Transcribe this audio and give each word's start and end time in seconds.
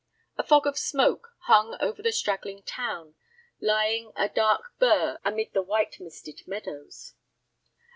A 0.35 0.41
fog 0.43 0.65
of 0.65 0.79
smoke 0.79 1.35
hung 1.41 1.77
over 1.79 2.01
the 2.01 2.11
straggling 2.11 2.63
town, 2.63 3.13
lying 3.59 4.11
a 4.15 4.27
dark 4.29 4.73
blurr 4.79 5.19
amid 5.23 5.53
the 5.53 5.61
white 5.61 5.99
misted 5.99 6.41
meadows. 6.47 7.13